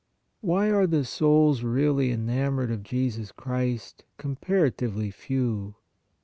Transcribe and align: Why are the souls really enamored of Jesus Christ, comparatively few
Why 0.39 0.71
are 0.71 0.87
the 0.87 1.05
souls 1.05 1.61
really 1.61 2.11
enamored 2.11 2.71
of 2.71 2.81
Jesus 2.81 3.31
Christ, 3.31 4.03
comparatively 4.17 5.11
few 5.11 5.75